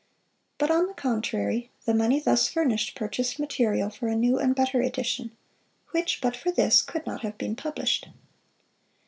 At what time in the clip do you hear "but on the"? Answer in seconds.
0.57-0.95